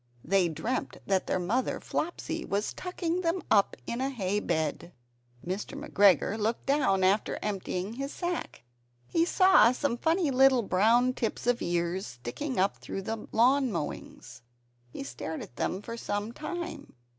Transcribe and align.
They 0.23 0.49
dreamt 0.49 0.97
that 1.05 1.27
their 1.27 1.37
mother 1.37 1.79
Flopsy 1.79 2.43
was 2.43 2.73
tucking 2.73 3.21
them 3.21 3.43
up 3.51 3.77
in 3.85 4.01
a 4.01 4.09
hay 4.09 4.39
bed. 4.39 4.93
Mr. 5.45 5.79
McGregor 5.79 6.39
looked 6.39 6.65
down 6.65 7.03
after 7.03 7.37
emptying 7.43 7.93
his 7.93 8.11
sack. 8.11 8.63
He 9.05 9.25
saw 9.25 9.71
some 9.71 9.99
funny 9.99 10.31
little 10.31 10.63
brown 10.63 11.13
tips 11.13 11.45
of 11.45 11.61
ears 11.61 12.07
sticking 12.07 12.59
up 12.59 12.77
through 12.77 13.03
the 13.03 13.27
lawn 13.31 13.71
mowings. 13.71 14.41
He 14.89 15.03
stared 15.03 15.43
at 15.43 15.57
them 15.57 15.83
for 15.83 15.95
some 15.97 16.31
time. 16.31 16.93